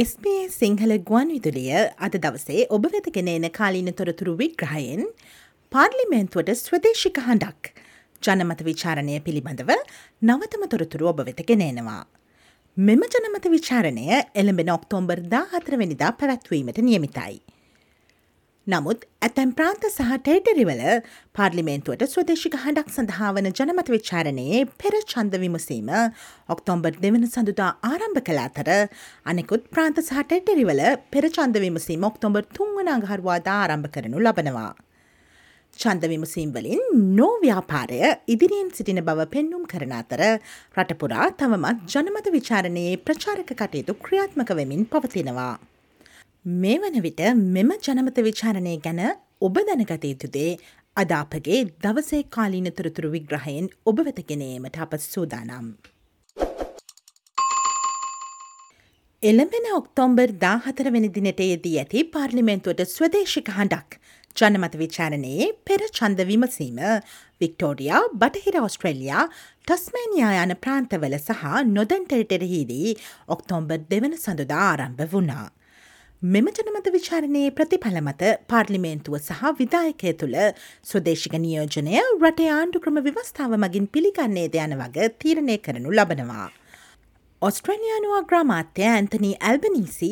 [0.00, 1.72] SBS Sinhala ගුවන් විදුලිය
[2.06, 5.02] අද දවසේ ඔබ වෙතගෙන එන කාලීන තොරතුරු විග්‍රහයෙන්
[5.72, 7.70] පාර්ලිමේන්තුවට ස්වදේශික හඬක්
[8.22, 9.72] ජනමත විචාරණය පිළිබඳව
[10.28, 12.04] නවතම තොරතුරු ඔබ වෙතගෙන එනවා.
[12.76, 14.06] මෙම ජනමත විචාරණය
[14.42, 17.36] එළඹෙන ඔක්තෝම්බර් දා හතරවෙනිදා පැවැත්වීමට නියමිතයි.
[18.66, 20.80] නමුත් ඇතැම් ප්‍රාන්ත සහ ටේටරිවල
[21.36, 25.88] පාර්ලිමේන්තුවට ස්වදේශික හඬක් සඳහා වන ජනමත විචාරණයේ පෙර චන්ද විමසීම
[26.54, 28.68] ඔක්තෝම්බර් දෙවන සඳුදා ආරම්භ කළ අතර
[29.32, 34.70] අනෙකුත් ප්‍රාන්ත සහ ටේටරිවල පෙර චන්ද විමසීම ඔක්තෝම්බර් තුන්වන අඟහරුවාදා ආරම්භ කරනු ලබනවා.
[35.78, 36.84] චන්ද විමසීම්වලින්
[37.16, 40.22] නෝව්‍යාපාරය ඉදිරියෙන් සිටින බව පෙන්නුම් කරන අතර
[40.76, 45.54] රටපුරා තවමත් ජනමත විචාරණයේ ප්‍රචාරක කටයුතු ක්‍රියාත්මක වෙමින් පවතිනවා.
[46.44, 49.00] මේ වන විට මෙම ජනමත විචාරණය ගැන
[49.40, 50.56] ඔබ දැනගත යුතුදේ
[50.96, 55.66] අදාපගේ දවසේ කාලීන තොරතුරු විග්‍රහයෙන් ඔබ වෙතගෙනීමට අප සූදානම්.
[59.22, 64.00] එළඹෙන ඔක්තෝම්බර් දාහතරවෙනි දිනට යෙදී ඇති පාර්ලිමෙන්තුවට ස්වදේශික හඬක්
[64.36, 66.82] ජනමත විචාරණයේ පෙර චන්ද විමසීම
[67.40, 75.48] වික්ටෝඩියා බටහිර ඔස්ට්‍රේලියයා ටස්මේනියා යන ප්‍රාන්තවල සහ නොදැන් ටෙරිටෙරහිදී ඔක්තෝම්බර් දෙවන සඳදා ආරම්භ වුණා.
[76.22, 80.34] මෙම ජනමත විචාරණයේ ප්‍රතිඵල මත පාර්ලිමේන්තුව සහ විදායකය තුළ
[80.88, 86.48] ස්වදේශික නියෝජනය රටේ ආණ්ඩු ක්‍රම විවස්ථාව මගින් පිළිගන්නේද යන වග තීරණය කරනු ලබනවා.
[87.42, 90.10] ඔස්ට්‍රේනියානුවා ග්‍රාමාත්‍ය ඇන්තනී ඇල්බනීසි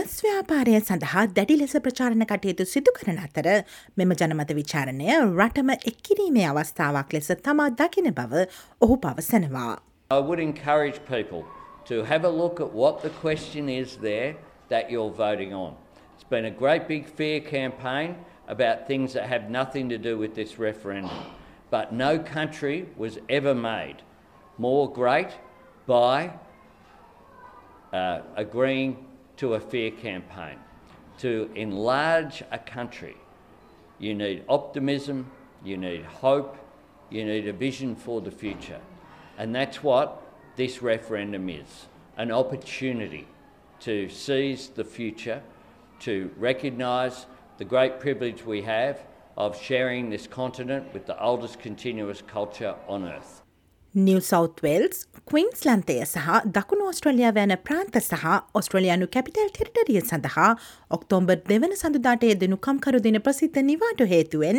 [0.00, 3.48] යස් ව්‍යාපාරය සඳහා දැඩි ලෙස ප්‍රචාරණ කටයුතු සිදු කරන අතර
[3.96, 8.44] මෙම ජනමත විචාරණය රටම එක්කිරීමේ අවස්ථාවක් ලෙස තමා දකින බව
[8.80, 9.74] ඔහු පවසනවා.
[10.10, 11.42] I would encourage people
[11.90, 14.30] to have a look at what the question is there
[14.70, 15.76] that you're voting on.
[16.14, 18.16] It's been a great big fear campaign
[18.48, 21.16] about things that have nothing to do with this referendum.
[21.70, 23.96] But no country was ever made
[24.58, 25.28] more great
[25.86, 26.32] by
[27.92, 30.56] uh, agreeing to a fear campaign.
[31.18, 33.16] To enlarge a country,
[33.98, 35.30] you need optimism,
[35.64, 36.56] you need hope,
[37.10, 38.80] you need a vision for the future.
[39.36, 40.22] And that's what
[40.56, 41.86] this referendum is
[42.16, 43.26] an opportunity
[43.80, 45.40] to seize the future,
[46.00, 47.26] to recognise
[47.58, 48.96] the great privilege we have
[49.36, 53.32] of sharing this continent with the oldest continuous culture on earth.
[53.94, 54.98] New South Wales
[55.30, 56.26] කවින්ස්ලන්තය සහ
[56.56, 58.24] දකුණු ඔස්ට්‍රලියයා වැන ප්‍රාන්ත සහ
[58.60, 60.50] ඔස්ට්‍රලයානු capital ටෙරිටරිය සඳහා
[60.96, 64.58] ඔක්තෝම්බර් දෙවන සඳදාට යෙදෙනු කම්කරු දින ප්‍රසිද්ධ නිවාට හේතුවෙන්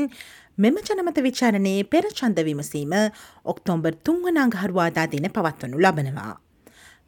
[0.58, 2.96] මෙම ජනමත විචාරණයේ පෙරචන්ද විමසීම
[3.54, 6.34] ඔක්තෝම්බර් තුන්වනාංගහරුවාදා දින පවත්වනු ලබනවා.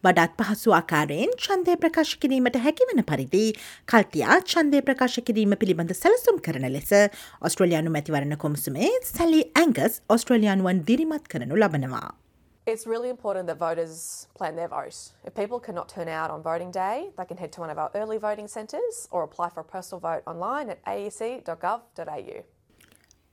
[0.05, 3.43] වඩාත් පහසු ආකාරයෙන් ඡන්දය ප්‍රකාශ කිරීමට හැකිවන පරිදි
[3.93, 6.93] කල්තියා ඡන්දය ප්‍රකාශ කිරීම පිළිබඳ සැලසුම් කරන ලෙස
[7.49, 12.09] ඔස්ට්‍රලයානු මැතිවරණ කොමසුමේ සැලි ඇංගස් ඔස්ට්‍රලයානුවන් දිරිමත් කරනු ලබනවා.
[12.67, 14.99] It's really important that voters plan their vote.
[15.25, 17.91] If people cannot turn out on voting day, they can head to one of our
[17.95, 22.39] early voting centres or apply for a postal vote online at aec.gov.au.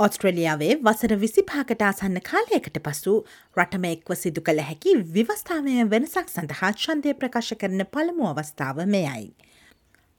[0.04, 3.12] ඔස්ට්‍රලියාවේ වසර විසිපාකට ආසන්න කාලයකට පසු
[3.56, 9.26] රටම එක්ව සිදු කළ හැකි විවස්ථාවය වෙනසක් සඳහා ඡන්දය ප්‍රකාශ කරන පළමු අවස්ථාව මෙයයි.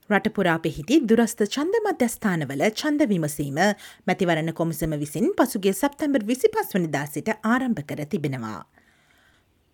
[0.09, 3.57] රටපුරා පිහිටි දුරස්ථ චන්ද මධ්‍යස්ථානවල චන්ද විමසීම
[4.07, 8.61] මැතිවරණ කොමසම විසින් පසුගේ සැප්තැම්බර් විසි පස්වනිදා සිට ආරම්භ කර තිබෙනවා.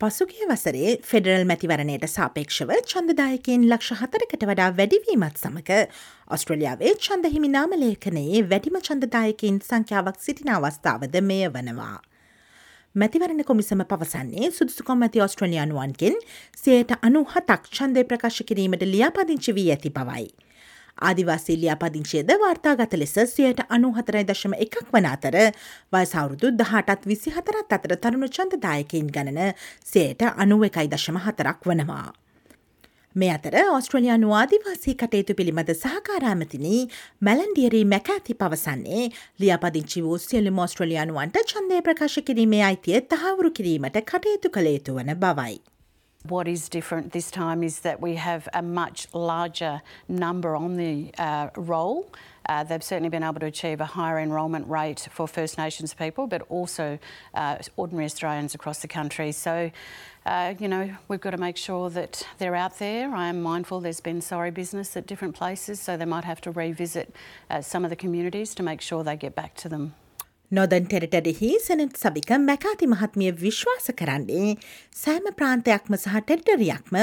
[0.01, 5.71] පසුගිය වසරේ ෆෙඩරල් මැතිවරණයට සාපේක්ෂව චන්දදායකයෙන් ලක්ෂ හතරකට වඩා වැඩිවීමත් සමඟ
[6.29, 11.97] ඔස්ට්‍රලියාවේ චන්ද හිමි නාමලේඛනයේ වැඩිම චන්දදායකින් සංඛ්‍යාවක් සිටින අවස්ථාවද මෙය වනවා.
[12.95, 16.21] මැතිවරණ කොමිසම පවසන්නේ සුදුසුකොම් ඇති ඔස්ට්‍රලියයානුවන්ගෙන්
[16.57, 20.29] සයට අනු හතක් චන්දය ප්‍රකාශ කිරීමට ලියාපදිංචි වී ඇති බවයි.
[20.99, 25.37] ආදිවාසී ලියාපදිංචියද වාර්තාගත ලෙස සියයට අනු හතරයි දශම එකක් වන අතර
[25.93, 29.53] වයසවුරුදු දහටත් විසි හතරත් අතර තරුණු චන්දදායකින් ගණන
[29.85, 32.07] සයට අනුව එකයි දශම හතරක් වනවා.
[33.15, 36.81] මේ අතර ඔස්ට්‍රලයානු ආදිවාසී කටයුතු පිළිබඳ සහකාරාමතිනී
[37.21, 39.05] මැලන්ඩියරී මැකඇති පවසන්නේ
[39.39, 45.57] ලියාපදිංචි වූ සියලු මෝස්ට්‍රලයානුවන්ට චන්දය ප්‍රකාශ කිරීමේ අයිතිය තහවුරු කිරීමට කටයුතු කළ යුතු වන බවයි.
[46.29, 51.11] What is different this time is that we have a much larger number on the
[51.17, 52.11] uh, roll.
[52.49, 56.27] Uh, they've certainly been able to achieve a higher enrolment rate for First Nations people,
[56.27, 56.99] but also
[57.33, 59.31] uh, ordinary Australians across the country.
[59.31, 59.71] So,
[60.25, 63.13] uh, you know, we've got to make sure that they're out there.
[63.13, 66.51] I am mindful there's been sorry business at different places, so they might have to
[66.51, 67.15] revisit
[67.49, 69.93] uh, some of the communities to make sure they get back to them.
[70.51, 74.51] නොදන් ටෙරිටඩෙහි සැනට් සභික මැකාති මහත්මිය විශ්වාස කරන්නේ
[74.95, 76.97] සෑම ප්‍රාන්තයක්ම සහ ටෙරිටරියක්ම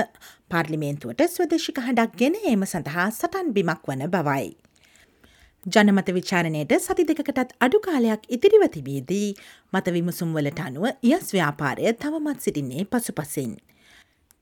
[0.49, 4.49] පාර්ලිමේන්තුවට ස්වදේශික හඬක් ගෙන ඒම සඳහා සටන් බිමක් වන බවයි.
[5.67, 9.29] ජනමත විචාරණයට සති දෙකටත් අඩු කාලයක් ඉතිරිව තිබේදී
[9.73, 13.55] මත විමසුම්වලට අනුව යස් ව්‍යාපාරය තවමත් සිටින්නේ පසුපසින්.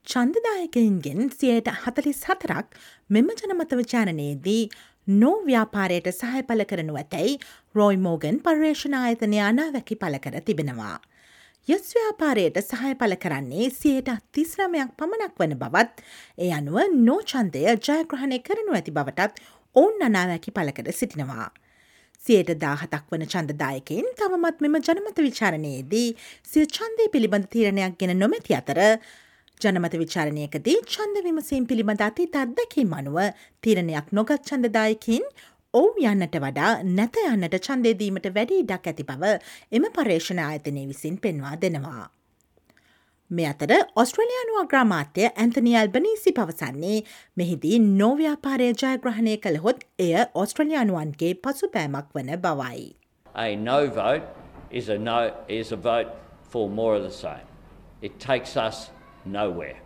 [0.07, 2.75] චන්දදායකයින්ගෙන් සියයට හතලිස් හතරක්
[3.11, 4.63] මෙම ජනමත විචාරණයේදී
[5.07, 7.39] නෝ ව්‍යාපාරයට සහය පල කරනු ඇතැයි
[7.75, 10.97] රෝයි මෝගන් පර්යේෂණ ආයතනය අනාවැකි පල කර තිබෙනවා.
[11.69, 16.07] යස් ව්‍යාපාරයට සහය පල කරන්නේ සියයට තිස්රමයක් පමණක් වන බවත්
[16.39, 19.43] ඒ අනුව නෝචන්දය ජයග්‍රහණය කරනු ඇති බවටත්
[19.77, 21.49] ඔවුන් අනාවැකි පලකර සිටිනවා.
[22.21, 26.09] සියයට දාහතක් වන චන්දදායකෙන් තවමත් මෙම ජනමත විචාරණයේදී
[26.53, 28.81] සිය චන්දය පිළිබඳ තීරණයක් ගෙන නොමැති අතර
[29.62, 33.19] ජනමත විචාරණයකදී චන්ද විමසීම් පිළිබඳ අති අත්දැකීම් අනුව
[33.62, 35.26] තීරණයක් නොගත් චන්දදායකින්
[35.75, 39.31] ඔවු යන්නට වඩා නැත යන්නට චන්දේදීමට වැඩි ඉඩක් ඇති බව
[39.79, 42.05] එම පර්ේෂණ ආයතනය විසින් පෙන්වා දෙනවා.
[43.31, 43.73] මේ අතර
[44.03, 46.99] ඔස්ට්‍රලයානු අග්‍රාමාත්‍ය ඇන්තනි අල්බනීසි පවසන්නේ
[47.37, 50.12] මෙහිදී නෝව්‍යාපාරය ජයග්‍රහණය කළහොත් එය
[50.43, 52.82] ඔස්ට්‍රලයානුවන්ගේ පසු පෑමක් වන බවයි.
[53.35, 54.26] A no vote
[54.81, 55.20] is a no
[55.61, 56.11] is a vote
[56.50, 57.47] for more of the same.
[58.03, 58.91] It takes us
[59.25, 59.79] nowhere.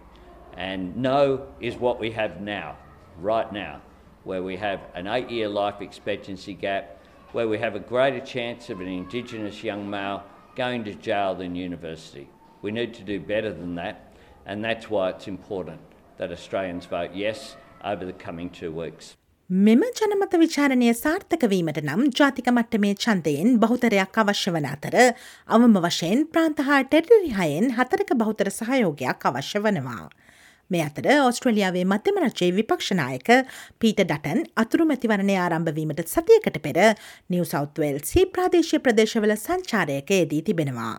[0.56, 2.77] And no is what we have now,
[3.19, 3.83] right now,
[4.25, 7.03] where we have an eight year life expectancy gap,
[7.33, 10.25] where we have a greater chance of an Indigenous young male
[10.55, 12.29] going to jail than university.
[12.62, 14.15] We need to do better than that,
[14.47, 15.81] and that's why it's important
[16.17, 19.17] that Australians vote yes over the coming two weeks.
[19.50, 24.96] මෙම ජනමත විචාරණය සාර්ථකවීමට නම් ජාතික මට්ටමේ චන්දයෙන් බෞතරයක් අවශ්‍ය වන අතර
[25.48, 30.10] අවම වශයෙන් ප්‍රාන්තහා ටෙඩරිහයෙන් හතරක බෞතර සහයෝගයක් අවශ්‍ය වනවා.
[30.70, 33.31] මේ අතර ඔස්ට්‍රලියාවේ මධ්‍යම රජයේ විපක්ෂනායක
[33.78, 36.98] පීට ඩටන් අතුරු මැතිවරණය ආරම්භවීමට සතියකට පෙර
[37.31, 40.96] නිව සෞත්වල් සී ප්‍රාදේශය ප්‍රදේශවල සංචාරයක යෙදී තිබෙනවා.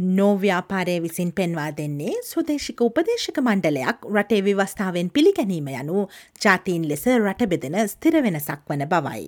[0.00, 6.06] නෝව්‍යාපාරය විසින් පෙන්වා දෙන්නේ සුදේශික උපදේශක මණ්ඩලයක් රටේ විවස්ථාවෙන් පිළිගැනීම යනු
[6.40, 9.26] ජාතීන් ලෙස රට බෙදෙන ස්තිර වෙනසක් වන බවයි.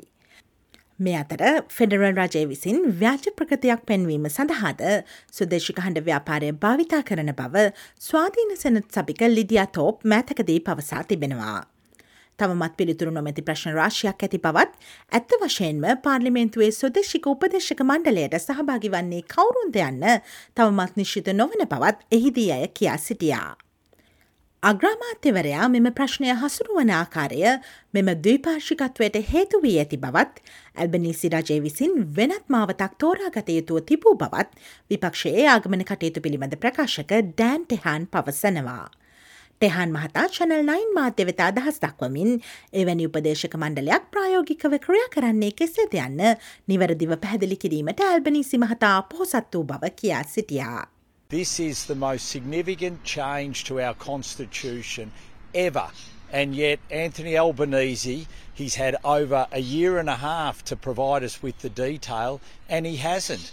[0.99, 4.81] මේ අතර ෆෙඩරල් රජය විසින් ව්‍යාජ ප්‍රකතියක් පෙන්වීම සඳහාද
[5.31, 7.69] සුදේශික හඬ ව්‍යාපාරය භාවිතා කරන බව
[8.01, 11.61] ස්වාධීන සැනත් සභික ලිඩියා තෝප් මෑතකදී පවසා තිබෙනවා.
[12.43, 19.27] තවමත් පිළිතුරු නොමැති ප්‍රශ්න රාශයක් ඇති පවත් ඇත්ත වශයෙන්ම පාර්ලිමේන්තුවේ සුදේශික උපදේශක මණ්ඩලයට සහභාගි වන්නේ
[19.35, 20.06] කවුරුන්ද යන්න
[20.55, 23.53] තවමත් නිශ්ිත නොවන පවත් එහිදී අය කියා සිටියා.
[24.62, 27.41] අග්‍රාමාත්‍යවරයා මෙම ප්‍රශ්නය හසුරුවන ආකාරය
[27.94, 30.44] මෙම දවීපාර්ශිකත්වයට හේතු වී ඇති බවත්
[30.77, 38.06] ඇල්බනිසි රජය විසින් වෙනත් මාවතක් තෝරාගත යුතුව තිබූ බවත් විපක්ෂයේ ආගමන කටයුතු පිළිබඳ ප්‍රකාශක ඩෑන්ටෙහාන්
[38.09, 38.87] පවසනවා.
[39.62, 42.31] ටෙහන් මහතා චැනල් නයින් මාධ්‍ය වෙත අදහස් දක්වමින්
[42.81, 46.23] එවැනි උපදේශක මණ්ඩලයක් ප්‍රායෝගිකව ක්‍රියා කරන්නේ කෙසේද යන්න
[46.73, 50.82] නිවැරදිව පැහැදිලි කිරීමට ඇල්බනිසි මහතා පොහොසත් වූ බව කියා සිටියා.
[51.31, 55.14] This is the most significant change to our constitution
[55.55, 55.88] ever.
[56.32, 58.26] And yet, Anthony Albanese,
[58.61, 62.87] he's had over a year and a half to provide us with the detail, and
[62.87, 63.53] he hasn't.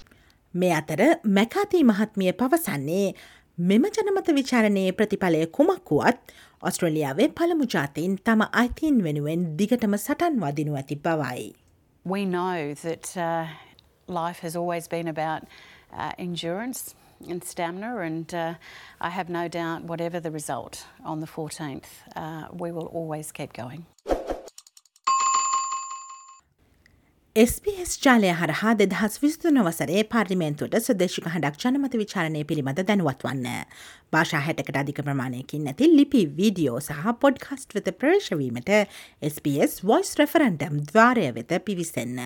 [0.53, 1.01] මේ අතර
[1.37, 3.13] මැකාති මහත්මිය පවසන්නේ
[3.58, 10.74] මෙම ජනමත විචාරණයේ ප්‍රතිඵලය කුමක් වුවත් ඔස්ට්‍රලියාවේ පළමු ජාතීන් තම අයිතින් වෙනුවෙන් දිගටම සටන් වදිනු
[10.74, 11.54] ඇති බවයි.
[12.04, 13.46] We know that uh,
[14.08, 15.42] life has always been about
[15.92, 16.94] uh, endurance
[17.30, 18.54] and stamina, and uh,
[19.00, 23.52] I have no doubt, whatever the result on the 14th, uh, we will always keep
[23.52, 23.86] going.
[27.39, 33.45] SBS ජාලය හරහා දෙදහස් විස්තුන වසරේ පාර්ලිමේන්තුවට සදේශික හඬක් ජනමත විචාරණය පිළිබඳ දැනුවත් වන්න.
[34.13, 38.71] භාෂා හැටකට අධික ප්‍රමාණයකින් නැති ලිපි වීඩියෝ සහ පොඩ්කස්ට් වෙත ප්‍රේශවීමට
[39.29, 42.19] SBS වොයිස් රෙෆරන්ටම් ද්වාරය වෙත පිවිසන්න.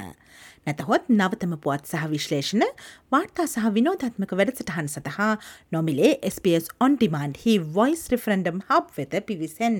[0.65, 2.65] නැතහොත් නවතම පුවත් සහ විශ්ලේෂණ
[3.11, 5.31] වාර්තා සහ විනෝධත්මක වැඩසටහන් සතහා
[5.71, 9.79] නොමිලේ SBS ඔන්ඩිමන්ඩ් හි වොයිස් රිෆරන්ඩම් හබ් වෙත පිවිසන්න.